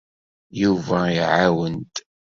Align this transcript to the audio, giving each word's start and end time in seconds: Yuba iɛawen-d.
Yuba 0.61 0.99
iɛawen-d. 1.19 1.95